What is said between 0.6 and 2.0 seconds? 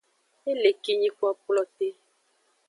le kinyi kplokplote.